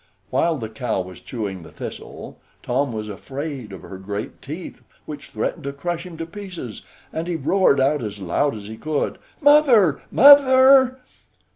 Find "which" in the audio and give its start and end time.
5.05-5.29